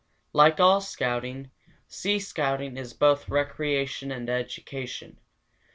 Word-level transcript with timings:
Like 0.33 0.59
all 0.59 0.81
scouting, 0.81 1.51
sea 1.87 2.17
scouting 2.17 2.75
is 2.75 2.91
both 2.91 3.29
recreation 3.29 4.11
and 4.11 4.27
education. 4.31 5.19